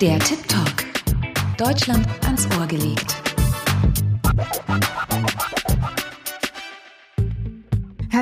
Der 0.00 0.18
Tip 0.20 0.48
Talk. 0.48 0.86
Deutschland 1.58 2.06
ans 2.24 2.48
Ohr 2.56 2.66
gelegt. 2.66 3.29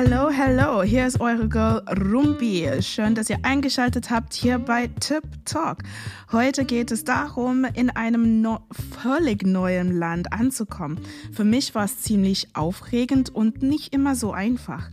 Hallo, 0.01 0.31
hallo, 0.31 0.81
hier 0.81 1.05
ist 1.05 1.19
eure 1.19 1.49
Girl 1.49 1.83
Rumbi. 1.89 2.69
Schön, 2.81 3.15
dass 3.15 3.29
ihr 3.29 3.39
eingeschaltet 3.43 4.09
habt 4.09 4.33
hier 4.33 4.57
bei 4.57 4.87
Tip 4.87 5.23
Talk. 5.43 5.79
Heute 6.31 6.63
geht 6.63 6.91
es 6.91 7.03
darum, 7.03 7.65
in 7.73 7.89
einem 7.89 8.41
no 8.41 8.59
völlig 9.01 9.45
neuen 9.45 9.91
Land 9.99 10.31
anzukommen. 10.31 11.01
Für 11.33 11.43
mich 11.43 11.75
war 11.75 11.83
es 11.83 11.99
ziemlich 11.99 12.47
aufregend 12.55 13.35
und 13.35 13.61
nicht 13.61 13.93
immer 13.93 14.15
so 14.15 14.31
einfach. 14.31 14.89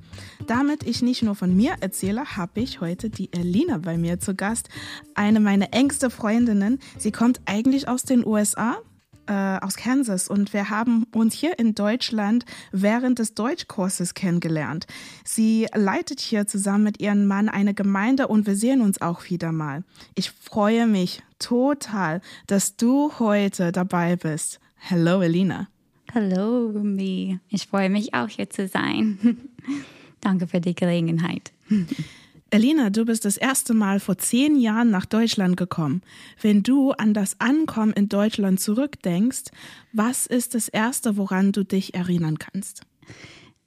Damit 0.49 0.83
ich 0.83 1.03
nicht 1.03 1.23
nur 1.23 1.37
von 1.37 1.55
mir 1.55 1.77
erzähle, 1.79 2.37
habe 2.37 2.59
ich 2.59 2.81
heute 2.81 3.09
die 3.09 3.33
Elina 3.33 3.79
bei 3.79 3.97
mir 3.99 4.19
zu 4.19 4.35
Gast, 4.35 4.71
eine 5.15 5.39
meiner 5.39 5.73
engsten 5.73 6.11
Freundinnen. 6.11 6.81
Sie 6.99 7.13
kommt 7.13 7.41
eigentlich 7.47 7.87
aus 7.87 8.03
den 8.03 8.27
USA, 8.27 8.79
äh, 9.27 9.59
aus 9.61 9.77
Kansas 9.77 10.29
und 10.29 10.53
wir 10.53 10.71
haben 10.71 11.07
uns 11.15 11.35
hier 11.35 11.59
in 11.59 11.75
Deutschland 11.75 12.45
während 12.73 13.19
des 13.19 13.35
Deutschkurses 13.35 14.15
kennengelernt. 14.15 14.87
Sie 15.25 15.67
leitet 15.75 16.21
hier 16.21 16.47
zusammen 16.47 16.85
mit 16.85 17.01
ihrem 17.01 17.27
Mann 17.27 17.49
eine 17.49 17.75
Gemeinde 17.75 18.29
und 18.29 18.47
wir 18.47 18.57
sehen 18.57 18.81
uns 18.81 19.01
auch 19.01 19.29
wieder 19.31 19.53
mal. 19.53 19.85
Ich 20.15 20.31
freue 20.31 20.87
mich 20.87 21.23
total, 21.39 22.21
dass 22.47 22.77
du 22.77 23.13
heute 23.19 23.73
dabei 23.73 24.17
bist. 24.17 24.61
Hello, 24.77 25.21
Elina. 25.21 25.69
Hallo, 26.15 26.71
Mi. 26.83 27.39
Ich 27.49 27.67
freue 27.67 27.91
mich 27.91 28.15
auch 28.15 28.29
hier 28.29 28.49
zu 28.49 28.69
sein. 28.69 29.39
Danke 30.21 30.47
für 30.47 30.61
die 30.61 30.75
Gelegenheit. 30.75 31.53
Elina, 32.57 32.89
du 32.89 33.05
bist 33.05 33.27
das 33.27 33.37
erste 33.37 33.75
Mal 33.75 34.01
vor 34.01 34.17
zehn 34.17 34.57
Jahren 34.57 34.89
nach 34.89 35.05
Deutschland 35.05 35.59
gekommen. 35.59 36.01
Wenn 36.41 36.63
du 36.63 36.93
an 36.93 37.13
das 37.13 37.39
Ankommen 37.39 37.93
in 37.93 38.09
Deutschland 38.09 38.61
zurückdenkst, 38.61 39.51
was 39.93 40.27
ist 40.27 40.55
das 40.55 40.69
Erste, 40.69 41.19
woran 41.19 41.53
du 41.53 41.67
dich 41.67 41.93
erinnern 41.93 42.39
kannst? 42.39 42.81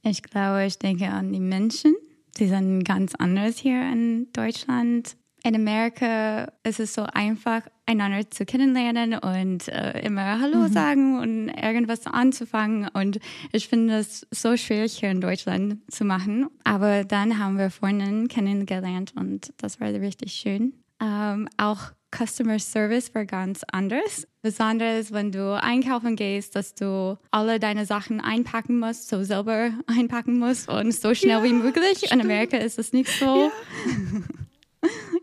Ich 0.01 0.23
glaube, 0.23 0.65
ich 0.65 0.79
denke 0.79 1.07
an 1.07 1.31
die 1.31 1.39
Menschen. 1.39 1.93
Sie 2.35 2.47
sind 2.47 2.83
ganz 2.83 3.13
anders 3.13 3.59
hier 3.59 3.79
in 3.79 4.33
Deutschland 4.33 5.15
in 5.43 5.55
Amerika 5.55 6.51
ist 6.63 6.79
es 6.79 6.93
so 6.93 7.03
einfach, 7.03 7.61
einander 7.85 8.29
zu 8.29 8.45
kennenlernen 8.45 9.15
und 9.15 9.67
äh, 9.67 9.99
immer 10.01 10.39
Hallo 10.39 10.59
mhm. 10.59 10.71
sagen 10.71 11.19
und 11.19 11.49
irgendwas 11.49 12.05
anzufangen. 12.05 12.87
Und 12.89 13.19
ich 13.51 13.67
finde 13.67 13.97
es 13.97 14.27
so 14.31 14.57
schwierig 14.57 14.99
hier 14.99 15.09
in 15.09 15.21
Deutschland 15.21 15.79
zu 15.91 16.05
machen. 16.05 16.49
Aber 16.63 17.03
dann 17.03 17.39
haben 17.39 17.57
wir 17.57 17.71
Freundinnen 17.71 18.27
kennengelernt 18.27 19.13
und 19.15 19.53
das 19.57 19.79
war 19.79 19.89
richtig 19.89 20.33
schön. 20.33 20.73
Ähm, 21.01 21.47
auch 21.57 21.91
Customer 22.15 22.59
Service 22.59 23.13
war 23.13 23.25
ganz 23.25 23.61
anders. 23.71 24.27
Besonders 24.41 25.11
wenn 25.11 25.31
du 25.31 25.61
einkaufen 25.61 26.15
gehst, 26.15 26.55
dass 26.55 26.73
du 26.73 27.17
alle 27.31 27.59
deine 27.59 27.85
Sachen 27.85 28.19
einpacken 28.19 28.79
musst, 28.79 29.09
so 29.09 29.23
selber 29.23 29.71
einpacken 29.87 30.39
musst 30.39 30.69
und 30.69 30.93
so 30.93 31.13
schnell 31.13 31.39
ja, 31.39 31.43
wie 31.43 31.53
möglich. 31.53 31.97
Stimmt. 31.97 32.13
In 32.13 32.21
Amerika 32.21 32.57
ist 32.57 32.79
es 32.79 32.93
nicht 32.93 33.09
so. 33.09 33.25
Ja. 33.45 33.51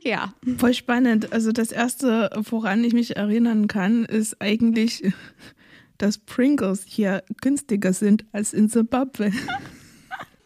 Ja. 0.07 0.33
Voll 0.59 0.73
spannend. 0.73 1.33
Also 1.33 1.51
das 1.51 1.73
Erste, 1.73 2.31
woran 2.49 2.85
ich 2.85 2.93
mich 2.93 3.17
erinnern 3.17 3.67
kann, 3.67 4.05
ist 4.05 4.41
eigentlich, 4.41 5.03
dass 5.98 6.19
Pringles 6.19 6.85
hier 6.87 7.25
günstiger 7.41 7.93
sind 7.93 8.25
als 8.33 8.53
in 8.53 8.71
Zimbabwe. 8.71 9.33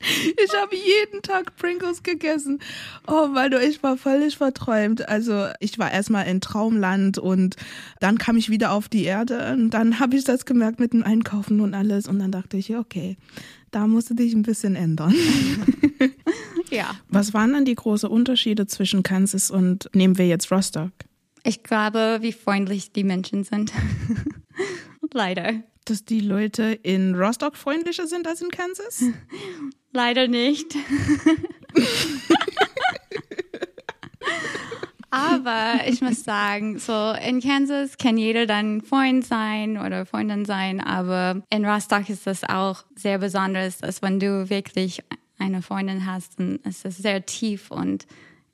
Ich 0.02 0.55
habe 0.56 0.75
jeden 0.75 1.20
Tag 1.20 1.56
Pringles 1.56 2.02
gegessen. 2.02 2.61
Oh, 3.06 3.34
weil 3.34 3.50
du, 3.50 3.61
ich 3.61 3.83
war 3.83 3.98
völlig 3.98 4.39
verträumt. 4.39 5.06
Also 5.06 5.48
ich 5.61 5.78
war 5.78 5.92
erstmal 5.92 6.27
in 6.27 6.41
Traumland 6.41 7.19
und 7.19 7.56
dann 8.00 8.17
kam 8.17 8.39
ich 8.39 8.48
wieder 8.48 8.72
auf 8.72 8.89
die 8.89 9.05
Erde 9.05 9.52
und 9.52 9.72
dann 9.72 10.00
habe 10.00 10.17
ich 10.17 10.24
das 10.24 10.47
gemerkt 10.47 10.80
mit 10.80 10.95
dem 10.95 11.02
Einkaufen 11.02 11.61
und 11.61 11.74
alles 11.74 12.08
und 12.08 12.18
dann 12.18 12.33
dachte 12.33 12.57
ich, 12.57 12.74
okay, 12.74 13.18
da 13.73 13.86
musst 13.86 14.08
du 14.08 14.14
dich 14.14 14.33
ein 14.33 14.40
bisschen 14.40 14.74
ändern. 14.74 15.14
Was 17.12 17.34
waren 17.34 17.52
dann 17.52 17.64
die 17.64 17.74
großen 17.74 18.08
Unterschiede 18.08 18.68
zwischen 18.68 19.02
Kansas 19.02 19.50
und 19.50 19.90
nehmen 19.94 20.16
wir 20.16 20.28
jetzt 20.28 20.52
Rostock? 20.52 20.92
Ich 21.42 21.64
glaube, 21.64 22.18
wie 22.20 22.32
freundlich 22.32 22.92
die 22.92 23.02
Menschen 23.02 23.42
sind. 23.42 23.72
Leider. 25.12 25.54
Dass 25.86 26.04
die 26.04 26.20
Leute 26.20 26.78
in 26.82 27.16
Rostock 27.16 27.56
freundlicher 27.56 28.06
sind 28.06 28.28
als 28.28 28.42
in 28.42 28.50
Kansas? 28.50 29.02
Leider 29.92 30.28
nicht. 30.28 30.76
Aber 35.10 35.80
ich 35.88 36.00
muss 36.00 36.22
sagen, 36.22 36.78
so 36.78 37.12
in 37.27 37.40
Kansas 37.40 37.98
kann 37.98 38.16
jeder 38.16 38.46
dann 38.46 38.80
Freund 38.82 39.27
sein 39.27 39.77
oder 39.77 40.06
Freundin 40.06 40.44
sein, 40.44 40.80
aber 40.80 41.42
in 41.50 41.66
Rostock 41.66 42.08
ist 42.08 42.28
das 42.28 42.44
auch 42.44 42.84
sehr 42.94 43.18
besonders, 43.18 43.78
dass 43.78 44.02
wenn 44.02 44.20
du 44.20 44.48
wirklich 44.50 45.02
eine 45.40 45.62
Freundin 45.62 46.06
hast, 46.06 46.39
dann 46.39 46.56
ist 46.64 46.84
es 46.84 46.98
sehr 46.98 47.24
tief 47.27 47.70
und 47.70 48.06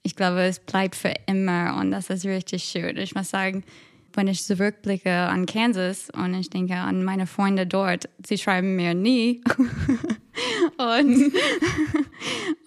ich 0.02 0.14
glaube, 0.14 0.42
es 0.42 0.60
bleibt 0.60 0.94
für 0.94 1.12
immer 1.26 1.76
und 1.80 1.91
das 1.91 2.10
ist 2.10 2.24
richtig 2.24 2.64
schön. 2.64 2.97
Ich 2.97 3.14
muss 3.14 3.30
sagen, 3.30 3.64
wenn 4.14 4.28
ich 4.28 4.44
zurückblicke 4.44 5.12
an 5.12 5.47
Kansas 5.47 6.08
und 6.10 6.32
ich 6.34 6.48
denke 6.48 6.74
an 6.74 7.04
meine 7.04 7.26
Freunde 7.26 7.66
dort, 7.66 8.08
sie 8.26 8.38
schreiben 8.38 8.76
mir 8.76 8.94
nie. 8.94 9.42
und, 10.78 11.32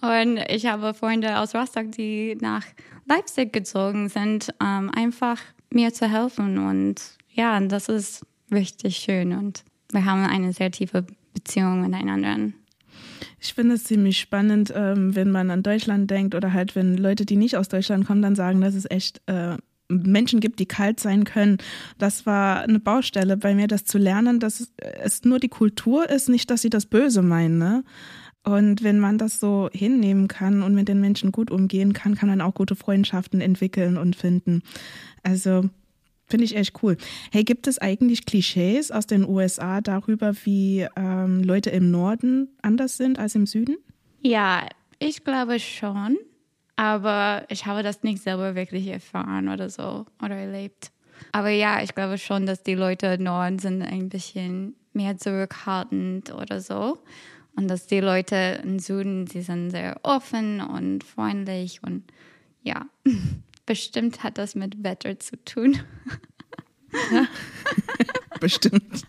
und 0.02 0.36
ich 0.48 0.66
habe 0.66 0.94
Freunde 0.94 1.38
aus 1.38 1.54
Rostock, 1.54 1.90
die 1.92 2.36
nach 2.40 2.64
Leipzig 3.06 3.52
gezogen 3.52 4.08
sind, 4.08 4.54
um 4.60 4.90
einfach 4.90 5.40
mir 5.70 5.92
zu 5.92 6.08
helfen. 6.08 6.58
Und 6.58 7.00
ja, 7.32 7.58
das 7.60 7.88
ist 7.88 8.24
richtig 8.52 8.98
schön 8.98 9.32
und 9.32 9.64
wir 9.92 10.04
haben 10.04 10.24
eine 10.24 10.52
sehr 10.52 10.70
tiefe 10.70 11.04
Beziehung 11.34 11.80
miteinander. 11.80 12.52
Ich 13.40 13.54
finde 13.54 13.74
es 13.74 13.84
ziemlich 13.84 14.18
spannend, 14.18 14.72
ähm, 14.74 15.14
wenn 15.14 15.30
man 15.30 15.50
an 15.50 15.62
Deutschland 15.62 16.10
denkt 16.10 16.34
oder 16.34 16.52
halt, 16.52 16.76
wenn 16.76 16.96
Leute, 16.96 17.24
die 17.24 17.36
nicht 17.36 17.56
aus 17.56 17.68
Deutschland 17.68 18.06
kommen, 18.06 18.22
dann 18.22 18.34
sagen, 18.34 18.60
dass 18.60 18.74
es 18.74 18.90
echt 18.90 19.22
äh, 19.26 19.56
Menschen 19.88 20.40
gibt, 20.40 20.58
die 20.58 20.66
kalt 20.66 21.00
sein 21.00 21.24
können. 21.24 21.58
Das 21.98 22.26
war 22.26 22.62
eine 22.62 22.80
Baustelle 22.80 23.36
bei 23.36 23.54
mir, 23.54 23.66
das 23.66 23.84
zu 23.84 23.98
lernen, 23.98 24.40
dass 24.40 24.72
es 25.02 25.24
nur 25.24 25.38
die 25.38 25.48
Kultur 25.48 26.08
ist, 26.08 26.28
nicht, 26.28 26.50
dass 26.50 26.62
sie 26.62 26.70
das 26.70 26.86
Böse 26.86 27.22
meinen. 27.22 27.58
Ne? 27.58 27.82
Und 28.44 28.82
wenn 28.82 28.98
man 28.98 29.18
das 29.18 29.40
so 29.40 29.68
hinnehmen 29.72 30.28
kann 30.28 30.62
und 30.62 30.74
mit 30.74 30.88
den 30.88 31.00
Menschen 31.00 31.32
gut 31.32 31.50
umgehen 31.50 31.92
kann, 31.92 32.14
kann 32.14 32.28
man 32.28 32.40
auch 32.40 32.54
gute 32.54 32.76
Freundschaften 32.76 33.40
entwickeln 33.40 33.96
und 33.96 34.16
finden. 34.16 34.62
Also 35.22 35.68
Finde 36.30 36.44
ich 36.44 36.56
echt 36.56 36.82
cool. 36.82 36.96
Hey, 37.32 37.42
gibt 37.42 37.66
es 37.66 37.78
eigentlich 37.78 38.24
Klischees 38.24 38.92
aus 38.92 39.06
den 39.06 39.28
USA 39.28 39.80
darüber, 39.80 40.32
wie 40.44 40.86
ähm, 40.96 41.42
Leute 41.42 41.70
im 41.70 41.90
Norden 41.90 42.48
anders 42.62 42.96
sind 42.96 43.18
als 43.18 43.34
im 43.34 43.46
Süden? 43.46 43.76
Ja, 44.22 44.66
ich 45.00 45.24
glaube 45.24 45.58
schon. 45.58 46.16
Aber 46.76 47.44
ich 47.48 47.66
habe 47.66 47.82
das 47.82 48.04
nicht 48.04 48.22
selber 48.22 48.54
wirklich 48.54 48.86
erfahren 48.86 49.48
oder 49.48 49.68
so 49.68 50.06
oder 50.24 50.36
erlebt. 50.36 50.92
Aber 51.32 51.50
ja, 51.50 51.82
ich 51.82 51.94
glaube 51.94 52.16
schon, 52.16 52.46
dass 52.46 52.62
die 52.62 52.74
Leute 52.74 53.06
im 53.18 53.24
Norden 53.24 53.58
sind 53.58 53.82
ein 53.82 54.08
bisschen 54.08 54.76
mehr 54.92 55.18
zurückhaltend 55.18 56.32
oder 56.32 56.60
so. 56.60 56.98
Und 57.56 57.68
dass 57.68 57.86
die 57.86 58.00
Leute 58.00 58.60
im 58.62 58.78
Süden, 58.78 59.26
sie 59.26 59.42
sind 59.42 59.70
sehr 59.70 59.98
offen 60.04 60.60
und 60.60 61.04
freundlich 61.04 61.82
und 61.82 62.04
ja. 62.62 62.86
Bestimmt 63.70 64.24
hat 64.24 64.36
das 64.36 64.56
mit 64.56 64.82
Wetter 64.82 65.20
zu 65.20 65.36
tun. 65.44 65.78
Ja. 67.12 67.28
Bestimmt. 68.40 69.04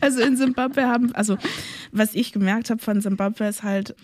Also 0.00 0.22
in 0.22 0.38
Simbabwe 0.38 0.86
haben, 0.86 1.14
also 1.14 1.36
was 1.92 2.14
ich 2.14 2.32
gemerkt 2.32 2.70
habe 2.70 2.80
von 2.80 3.02
Simbabwe 3.02 3.48
ist 3.48 3.62
halt, 3.62 3.94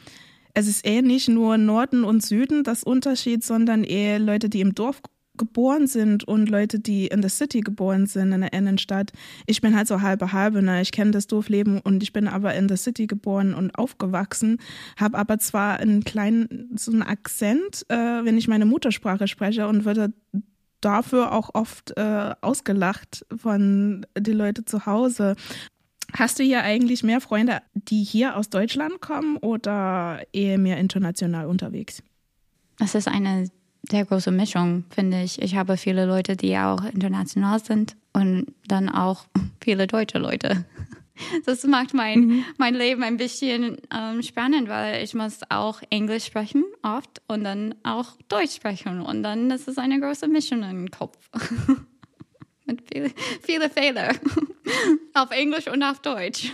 es 0.52 0.68
ist 0.68 0.84
eher 0.84 1.00
nicht 1.00 1.30
nur 1.30 1.56
Norden 1.56 2.04
und 2.04 2.22
Süden 2.22 2.64
das 2.64 2.84
Unterschied, 2.84 3.42
sondern 3.42 3.82
eher 3.82 4.18
Leute, 4.18 4.50
die 4.50 4.60
im 4.60 4.74
Dorf 4.74 5.00
geboren 5.36 5.86
sind 5.86 6.24
und 6.24 6.48
Leute, 6.48 6.78
die 6.78 7.06
in 7.06 7.22
der 7.22 7.30
City 7.30 7.60
geboren 7.60 8.06
sind, 8.06 8.32
in 8.32 8.42
der 8.42 8.52
Innenstadt. 8.52 9.12
Ich 9.46 9.60
bin 9.60 9.74
halt 9.74 9.88
so 9.88 10.02
halbe 10.02 10.32
halbe, 10.32 10.62
ne? 10.62 10.82
Ich 10.82 10.92
kenne 10.92 11.10
das 11.10 11.26
Dorfleben 11.26 11.80
und 11.80 12.02
ich 12.02 12.12
bin 12.12 12.28
aber 12.28 12.54
in 12.54 12.68
der 12.68 12.76
City 12.76 13.06
geboren 13.06 13.54
und 13.54 13.74
aufgewachsen, 13.76 14.58
habe 14.96 15.18
aber 15.18 15.38
zwar 15.38 15.80
einen 15.80 16.04
kleinen, 16.04 16.70
so 16.76 16.92
einen 16.92 17.02
Akzent, 17.02 17.86
äh, 17.88 18.24
wenn 18.24 18.36
ich 18.36 18.48
meine 18.48 18.66
Muttersprache 18.66 19.26
spreche 19.26 19.66
und 19.68 19.84
würde 19.84 20.12
dafür 20.80 21.32
auch 21.32 21.50
oft 21.54 21.96
äh, 21.96 22.34
ausgelacht 22.40 23.24
von 23.34 24.06
den 24.18 24.36
Leuten 24.36 24.66
zu 24.66 24.84
Hause. 24.84 25.36
Hast 26.12 26.38
du 26.38 26.42
hier 26.42 26.62
eigentlich 26.62 27.02
mehr 27.02 27.22
Freunde, 27.22 27.62
die 27.74 28.02
hier 28.04 28.36
aus 28.36 28.50
Deutschland 28.50 29.00
kommen 29.00 29.38
oder 29.38 30.22
eher 30.32 30.58
mehr 30.58 30.76
international 30.76 31.46
unterwegs? 31.46 32.02
Das 32.78 32.94
ist 32.94 33.08
eine 33.08 33.48
sehr 33.90 34.04
große 34.04 34.30
Mischung, 34.30 34.84
finde 34.90 35.22
ich. 35.22 35.40
Ich 35.40 35.56
habe 35.56 35.76
viele 35.76 36.06
Leute, 36.06 36.36
die 36.36 36.56
auch 36.56 36.84
international 36.84 37.62
sind 37.62 37.96
und 38.12 38.46
dann 38.66 38.88
auch 38.88 39.26
viele 39.60 39.86
deutsche 39.86 40.18
Leute. 40.18 40.64
das 41.46 41.64
macht 41.64 41.94
mein, 41.94 42.20
mhm. 42.20 42.44
mein 42.58 42.74
Leben 42.74 43.02
ein 43.02 43.16
bisschen 43.16 43.78
ähm, 43.94 44.22
spannend, 44.22 44.68
weil 44.68 45.02
ich 45.02 45.14
muss 45.14 45.40
auch 45.48 45.82
Englisch 45.90 46.24
sprechen 46.26 46.64
oft 46.82 47.22
und 47.28 47.44
dann 47.44 47.74
auch 47.82 48.16
Deutsch 48.28 48.54
sprechen 48.54 49.00
und 49.00 49.22
dann 49.22 49.50
ist 49.50 49.68
es 49.68 49.78
eine 49.78 50.00
große 50.00 50.28
Mission 50.28 50.62
im 50.62 50.90
Kopf. 50.90 51.18
Mit 52.64 52.82
viele, 52.92 53.10
viele 53.42 53.68
Fehler 53.68 54.12
auf 55.14 55.30
Englisch 55.32 55.66
und 55.66 55.82
auf 55.82 56.00
Deutsch. 56.00 56.52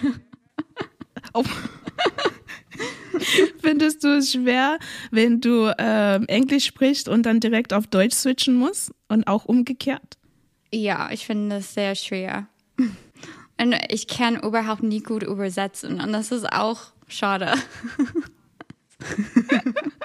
Oh. 1.34 1.44
Findest 3.62 4.04
du 4.04 4.18
es 4.18 4.32
schwer, 4.32 4.78
wenn 5.10 5.40
du 5.40 5.66
äh, 5.78 6.22
Englisch 6.26 6.66
sprichst 6.66 7.08
und 7.08 7.24
dann 7.24 7.40
direkt 7.40 7.72
auf 7.72 7.86
Deutsch 7.86 8.14
switchen 8.14 8.54
musst 8.54 8.92
und 9.08 9.26
auch 9.26 9.44
umgekehrt? 9.44 10.18
Ja, 10.72 11.10
ich 11.10 11.26
finde 11.26 11.56
es 11.56 11.74
sehr 11.74 11.94
schwer. 11.94 12.46
Und 13.60 13.74
ich 13.88 14.06
kann 14.06 14.36
überhaupt 14.36 14.84
nie 14.84 15.00
gut 15.00 15.24
übersetzen 15.24 16.00
und 16.00 16.12
das 16.12 16.30
ist 16.30 16.44
auch 16.44 16.92
schade. 17.08 17.54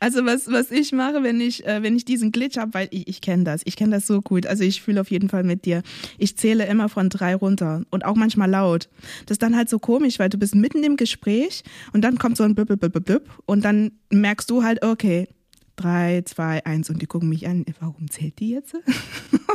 Also 0.00 0.24
was, 0.24 0.50
was 0.50 0.70
ich 0.70 0.92
mache, 0.92 1.22
wenn 1.22 1.40
ich, 1.40 1.66
äh, 1.66 1.82
wenn 1.82 1.96
ich 1.96 2.04
diesen 2.04 2.32
Glitch 2.32 2.56
habe, 2.56 2.74
weil 2.74 2.88
ich, 2.90 3.08
ich 3.08 3.20
kenne 3.20 3.44
das, 3.44 3.62
ich 3.64 3.76
kenne 3.76 3.96
das 3.96 4.06
so 4.06 4.20
gut. 4.20 4.46
Also 4.46 4.64
ich 4.64 4.82
fühle 4.82 5.00
auf 5.00 5.10
jeden 5.10 5.28
Fall 5.28 5.42
mit 5.42 5.64
dir. 5.64 5.82
Ich 6.16 6.36
zähle 6.36 6.66
immer 6.66 6.88
von 6.88 7.08
drei 7.08 7.34
runter 7.34 7.82
und 7.90 8.04
auch 8.04 8.14
manchmal 8.14 8.50
laut. 8.50 8.88
Das 9.26 9.36
ist 9.36 9.42
dann 9.42 9.56
halt 9.56 9.68
so 9.68 9.78
komisch, 9.78 10.18
weil 10.18 10.28
du 10.28 10.38
bist 10.38 10.54
mitten 10.54 10.82
im 10.84 10.96
Gespräch 10.96 11.64
und 11.92 12.02
dann 12.02 12.18
kommt 12.18 12.36
so 12.36 12.44
ein 12.44 12.54
Blub, 12.54 12.68
blub, 12.68 12.80
blub, 12.80 13.04
blub 13.04 13.22
und 13.46 13.64
dann 13.64 13.92
merkst 14.10 14.48
du 14.50 14.62
halt, 14.62 14.84
okay, 14.84 15.28
drei, 15.76 16.22
zwei, 16.24 16.64
eins 16.64 16.90
und 16.90 17.02
die 17.02 17.06
gucken 17.06 17.28
mich 17.28 17.46
an, 17.46 17.64
warum 17.80 18.10
zählt 18.10 18.38
die 18.38 18.50
jetzt? 18.50 18.74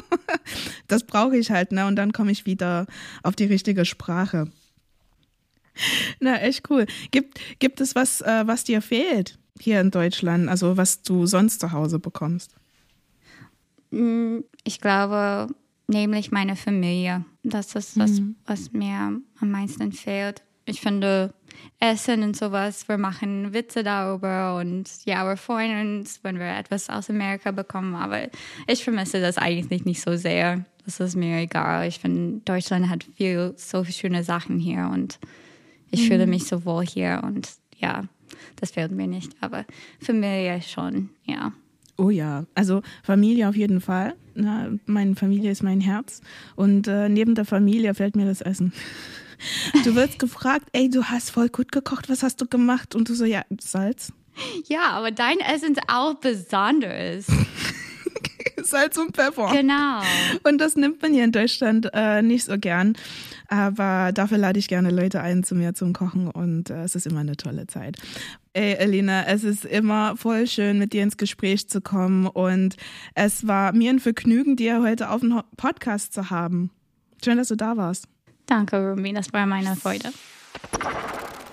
das 0.87 1.05
brauche 1.05 1.37
ich 1.37 1.51
halt, 1.51 1.71
ne? 1.71 1.85
Und 1.85 1.97
dann 1.97 2.13
komme 2.13 2.31
ich 2.31 2.45
wieder 2.45 2.87
auf 3.23 3.35
die 3.35 3.45
richtige 3.45 3.83
Sprache. 3.83 4.47
Na, 6.19 6.37
echt 6.37 6.69
cool. 6.69 6.85
Gibt, 7.11 7.39
gibt 7.59 7.81
es 7.81 7.95
was, 7.95 8.21
äh, 8.21 8.43
was 8.45 8.63
dir 8.63 8.81
fehlt 8.81 9.37
hier 9.59 9.81
in 9.81 9.91
Deutschland, 9.91 10.49
also 10.49 10.77
was 10.77 11.03
du 11.03 11.25
sonst 11.25 11.59
zu 11.59 11.71
Hause 11.71 11.99
bekommst? 11.99 12.55
Mm, 13.91 14.39
ich 14.63 14.79
glaube, 14.81 15.47
nämlich 15.87 16.31
meine 16.31 16.55
Familie. 16.55 17.25
Das 17.43 17.75
ist 17.75 17.97
das, 17.97 18.19
mhm. 18.19 18.35
was 18.45 18.71
mir 18.71 19.19
am 19.39 19.51
meisten 19.51 19.91
fehlt. 19.91 20.43
Ich 20.65 20.79
finde, 20.79 21.33
Essen 21.79 22.23
und 22.23 22.37
sowas, 22.37 22.87
wir 22.87 22.97
machen 22.97 23.53
Witze 23.53 23.83
darüber 23.83 24.57
und 24.57 24.89
ja, 25.05 25.27
wir 25.27 25.35
freuen 25.35 25.99
uns, 25.99 26.23
wenn 26.23 26.39
wir 26.39 26.57
etwas 26.57 26.89
aus 26.89 27.09
Amerika 27.09 27.51
bekommen, 27.51 27.95
aber 27.95 28.29
ich 28.67 28.83
vermisse 28.83 29.19
das 29.19 29.37
eigentlich 29.37 29.83
nicht 29.83 30.01
so 30.01 30.15
sehr. 30.15 30.63
Das 30.85 30.99
ist 30.99 31.15
mir 31.15 31.39
egal. 31.39 31.87
Ich 31.87 31.99
finde, 31.99 32.41
Deutschland 32.45 32.89
hat 32.89 33.03
viel, 33.03 33.53
so 33.57 33.83
viele 33.83 33.93
schöne 33.93 34.23
Sachen 34.23 34.59
hier 34.59 34.89
und 34.93 35.19
ich 35.91 36.03
mhm. 36.03 36.07
fühle 36.07 36.27
mich 36.27 36.45
so 36.45 36.63
wohl 36.63 36.85
hier 36.85 37.21
und 37.23 37.49
ja, 37.77 38.03
das 38.55 38.71
fehlt 38.71 38.91
mir 38.91 39.07
nicht, 39.07 39.35
aber 39.41 39.65
Familie 39.99 40.61
schon, 40.61 41.09
ja. 41.25 41.53
Oh 41.97 42.09
ja, 42.09 42.45
also 42.55 42.81
Familie 43.03 43.47
auf 43.49 43.55
jeden 43.55 43.81
Fall. 43.81 44.15
Na, 44.35 44.69
meine 44.85 45.15
Familie 45.15 45.51
ist 45.51 45.61
mein 45.61 45.79
Herz 45.79 46.21
und 46.55 46.87
äh, 46.87 47.07
neben 47.07 47.35
der 47.35 47.45
Familie 47.45 47.93
fällt 47.93 48.15
mir 48.15 48.25
das 48.25 48.41
Essen. 48.41 48.73
Du 49.83 49.93
wirst 49.95 50.19
gefragt, 50.19 50.69
ey, 50.71 50.89
du 50.89 51.03
hast 51.03 51.29
voll 51.31 51.49
gut 51.49 51.73
gekocht, 51.73 52.07
was 52.07 52.23
hast 52.23 52.39
du 52.39 52.47
gemacht? 52.47 52.95
Und 52.95 53.09
du 53.09 53.13
so, 53.13 53.25
ja, 53.25 53.43
Salz. 53.59 54.13
Ja, 54.67 54.91
aber 54.91 55.11
dein 55.11 55.39
Essen 55.39 55.73
ist 55.73 55.81
auch 55.89 56.13
besonders. 56.13 57.27
Salz 58.65 58.97
und 58.97 59.15
Pfeffer. 59.15 59.49
Genau. 59.51 60.01
Und 60.43 60.59
das 60.59 60.75
nimmt 60.75 61.01
man 61.01 61.13
hier 61.13 61.23
in 61.23 61.31
Deutschland 61.31 61.89
äh, 61.93 62.21
nicht 62.21 62.45
so 62.45 62.57
gern. 62.57 62.95
Aber 63.47 64.11
dafür 64.13 64.37
lade 64.37 64.57
ich 64.57 64.67
gerne 64.67 64.89
Leute 64.89 65.21
ein 65.21 65.43
zu 65.43 65.53
mir 65.55 65.73
zum 65.73 65.93
Kochen 65.93 66.27
und 66.27 66.69
äh, 66.69 66.83
es 66.83 66.95
ist 66.95 67.05
immer 67.05 67.19
eine 67.19 67.37
tolle 67.37 67.67
Zeit. 67.67 67.97
Ey, 68.53 68.75
Elina, 68.75 69.25
es 69.27 69.43
ist 69.43 69.65
immer 69.65 70.15
voll 70.17 70.47
schön, 70.47 70.79
mit 70.79 70.93
dir 70.93 71.03
ins 71.03 71.17
Gespräch 71.17 71.67
zu 71.67 71.81
kommen 71.81 72.27
und 72.27 72.75
es 73.15 73.47
war 73.47 73.73
mir 73.73 73.91
ein 73.91 73.99
Vergnügen, 73.99 74.55
dir 74.55 74.81
heute 74.81 75.09
auf 75.09 75.21
dem 75.21 75.41
Podcast 75.57 76.13
zu 76.13 76.29
haben. 76.29 76.71
Schön, 77.23 77.37
dass 77.37 77.49
du 77.49 77.55
da 77.55 77.77
warst. 77.77 78.05
Danke, 78.45 78.77
Rumi, 78.77 79.13
das 79.13 79.31
war 79.33 79.45
meine 79.45 79.75
Freude. 79.75 80.09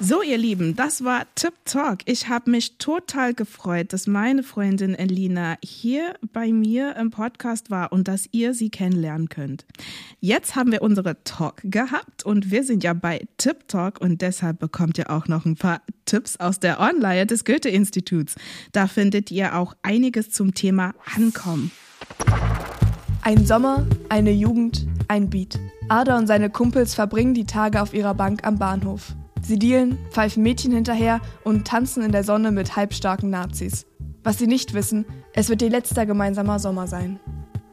So, 0.02 0.22
ihr 0.22 0.38
Lieben, 0.38 0.76
das 0.76 1.04
war 1.04 1.26
Tip 1.34 1.52
Talk. 1.66 1.98
Ich 2.06 2.28
habe 2.30 2.50
mich 2.50 2.78
total 2.78 3.34
gefreut, 3.34 3.92
dass 3.92 4.06
meine 4.06 4.42
Freundin 4.42 4.94
Elina 4.94 5.58
hier 5.62 6.14
bei 6.32 6.52
mir 6.52 6.96
im 6.96 7.10
Podcast 7.10 7.70
war 7.70 7.92
und 7.92 8.08
dass 8.08 8.26
ihr 8.32 8.54
sie 8.54 8.70
kennenlernen 8.70 9.28
könnt. 9.28 9.66
Jetzt 10.18 10.56
haben 10.56 10.72
wir 10.72 10.80
unsere 10.80 11.22
Talk 11.24 11.60
gehabt 11.64 12.24
und 12.24 12.50
wir 12.50 12.64
sind 12.64 12.82
ja 12.82 12.94
bei 12.94 13.26
Tip 13.36 13.68
Talk 13.68 14.00
und 14.00 14.22
deshalb 14.22 14.58
bekommt 14.58 14.96
ihr 14.96 15.10
auch 15.10 15.28
noch 15.28 15.44
ein 15.44 15.56
paar 15.56 15.82
Tipps 16.06 16.38
aus 16.38 16.60
der 16.60 16.80
Online 16.80 17.26
des 17.26 17.44
Goethe-Instituts. 17.44 18.36
Da 18.72 18.86
findet 18.86 19.30
ihr 19.30 19.54
auch 19.54 19.74
einiges 19.82 20.30
zum 20.30 20.54
Thema 20.54 20.94
Ankommen. 21.14 21.72
Ein 23.20 23.44
Sommer, 23.44 23.86
eine 24.08 24.32
Jugend, 24.32 24.86
ein 25.08 25.28
Beat. 25.28 25.60
Ada 25.90 26.16
und 26.16 26.26
seine 26.26 26.48
Kumpels 26.48 26.94
verbringen 26.94 27.34
die 27.34 27.44
Tage 27.44 27.82
auf 27.82 27.92
ihrer 27.92 28.14
Bank 28.14 28.46
am 28.46 28.58
Bahnhof. 28.58 29.14
Sie 29.50 29.58
dealen, 29.58 29.98
pfeifen 30.10 30.44
Mädchen 30.44 30.70
hinterher 30.70 31.20
und 31.42 31.66
tanzen 31.66 32.04
in 32.04 32.12
der 32.12 32.22
Sonne 32.22 32.52
mit 32.52 32.76
halbstarken 32.76 33.30
Nazis. 33.30 33.84
Was 34.22 34.38
sie 34.38 34.46
nicht 34.46 34.74
wissen, 34.74 35.04
es 35.32 35.48
wird 35.48 35.60
ihr 35.60 35.70
letzter 35.70 36.06
gemeinsamer 36.06 36.60
Sommer 36.60 36.86
sein. 36.86 37.18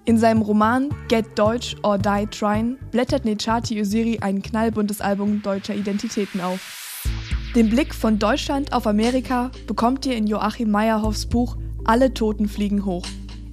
In 0.06 0.18
seinem 0.18 0.42
Roman 0.42 0.90
Get 1.08 1.38
Deutsch 1.38 1.76
or 1.84 2.00
Die 2.00 2.26
Trine 2.32 2.78
blättert 2.90 3.26
Nechati 3.26 3.80
Usiri 3.80 4.18
ein 4.22 4.42
knallbuntes 4.42 5.02
Album 5.02 5.44
deutscher 5.44 5.76
Identitäten 5.76 6.42
auf. 6.42 7.04
Den 7.54 7.70
Blick 7.70 7.94
von 7.94 8.18
Deutschland 8.18 8.74
auf 8.74 8.88
Amerika 8.88 9.52
bekommt 9.68 10.04
ihr 10.08 10.16
in 10.16 10.26
Joachim 10.26 10.72
Meyerhoffs 10.72 11.28
Buch 11.28 11.58
Alle 11.86 12.12
Toten 12.12 12.48
fliegen 12.48 12.86
hoch 12.86 13.04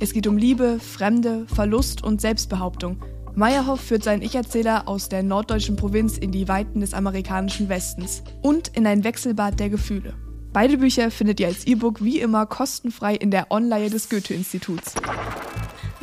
es 0.05 0.13
geht 0.13 0.27
um 0.27 0.37
Liebe, 0.37 0.81
Fremde, 0.81 1.47
Verlust 1.47 2.03
und 2.03 2.21
Selbstbehauptung. 2.21 2.99
Meyerhoff 3.37 3.81
führt 3.81 4.05
seinen 4.05 4.23
Ich-Erzähler 4.23 4.87
aus 4.87 5.09
der 5.09 5.23
norddeutschen 5.23 5.77
Provinz 5.77 6.19
in 6.19 6.31
die 6.31 6.47
Weiten 6.47 6.81
des 6.81 6.95
amerikanischen 6.95 7.69
Westens 7.69 8.23
und 8.43 8.69
in 8.69 8.87
ein 8.87 9.03
Wechselbad 9.03 9.59
der 9.59 9.71
Gefühle. 9.71 10.15
Beide 10.53 10.79
Bücher 10.79 11.11
findet 11.11 11.41
ihr 11.41 11.49
als 11.49 11.67
E-Book 11.67 12.05
wie 12.05 12.21
immer 12.21 12.47
kostenfrei 12.47 13.17
in 13.17 13.33
der 13.33 13.51
Online 13.51 13.91
des 13.91 14.09
Goethe-Instituts. 14.09 14.95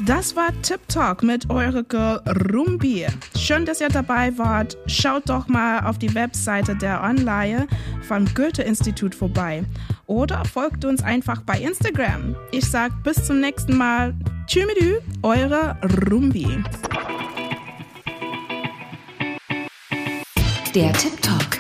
Das 0.06 0.36
war 0.36 0.50
Tip 0.62 0.86
Talk 0.90 1.24
mit 1.24 1.50
eurer 1.50 1.84
Girl 1.84 2.22
Rumbi. 2.52 3.06
Schön, 3.38 3.66
dass 3.66 3.80
ihr 3.80 3.88
dabei 3.88 4.38
wart. 4.38 4.76
Schaut 4.88 5.30
doch 5.30 5.48
mal 5.48 5.86
auf 5.86 6.00
die 6.00 6.14
Webseite 6.14 6.76
der 6.76 7.02
Online 7.02 7.68
vom 8.02 8.26
Goethe-Institut 8.34 9.16
vorbei. 9.16 9.64
Oder 10.08 10.44
folgt 10.44 10.84
uns 10.84 11.02
einfach 11.02 11.42
bei 11.44 11.62
Instagram. 11.62 12.36
Ich 12.52 12.70
sag 12.70 13.04
bis 13.04 13.24
zum 13.26 13.40
nächsten 13.40 13.78
Mal. 13.78 14.14
Tschüss, 14.48 14.66
eure 15.22 15.78
Rumbi. 16.10 16.62
Der 20.74 20.94
Tip 20.94 21.22
Talk. 21.22 21.60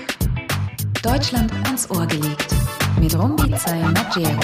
Deutschland 1.04 1.52
ans 1.66 1.90
Ohr 1.90 2.06
gelegt. 2.08 2.48
Mit 2.98 3.14
Rumbi 3.14 3.50
Maggiero. 3.94 4.40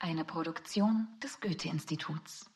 Eine 0.00 0.24
Produktion 0.24 1.06
des 1.22 1.38
Goethe-Instituts. 1.40 2.50